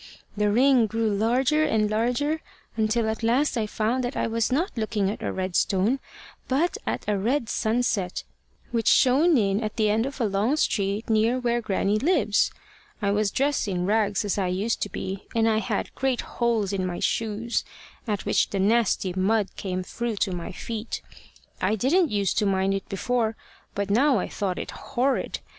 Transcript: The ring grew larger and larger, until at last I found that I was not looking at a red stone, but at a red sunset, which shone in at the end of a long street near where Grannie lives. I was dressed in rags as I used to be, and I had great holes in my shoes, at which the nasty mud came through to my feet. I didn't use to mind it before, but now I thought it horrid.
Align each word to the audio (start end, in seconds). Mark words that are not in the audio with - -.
The 0.35 0.49
ring 0.51 0.87
grew 0.87 1.13
larger 1.15 1.63
and 1.63 1.87
larger, 1.87 2.41
until 2.75 3.07
at 3.07 3.21
last 3.21 3.55
I 3.55 3.67
found 3.67 4.03
that 4.03 4.17
I 4.17 4.25
was 4.25 4.51
not 4.51 4.75
looking 4.75 5.11
at 5.11 5.21
a 5.21 5.31
red 5.31 5.55
stone, 5.55 5.99
but 6.47 6.75
at 6.87 7.07
a 7.07 7.19
red 7.19 7.49
sunset, 7.49 8.23
which 8.71 8.87
shone 8.87 9.37
in 9.37 9.61
at 9.63 9.75
the 9.75 9.91
end 9.91 10.07
of 10.07 10.19
a 10.19 10.25
long 10.25 10.55
street 10.57 11.07
near 11.07 11.37
where 11.39 11.61
Grannie 11.61 11.99
lives. 11.99 12.51
I 12.99 13.11
was 13.11 13.29
dressed 13.29 13.67
in 13.67 13.85
rags 13.85 14.25
as 14.25 14.39
I 14.39 14.47
used 14.47 14.81
to 14.81 14.89
be, 14.89 15.27
and 15.35 15.47
I 15.47 15.59
had 15.59 15.93
great 15.93 16.21
holes 16.21 16.73
in 16.73 16.83
my 16.83 16.97
shoes, 16.99 17.63
at 18.07 18.25
which 18.25 18.49
the 18.49 18.59
nasty 18.59 19.13
mud 19.13 19.55
came 19.55 19.83
through 19.83 20.15
to 20.15 20.31
my 20.31 20.51
feet. 20.51 21.03
I 21.61 21.75
didn't 21.75 22.09
use 22.09 22.33
to 22.33 22.47
mind 22.47 22.73
it 22.73 22.89
before, 22.89 23.35
but 23.75 23.91
now 23.91 24.17
I 24.17 24.27
thought 24.27 24.57
it 24.57 24.71
horrid. 24.71 25.41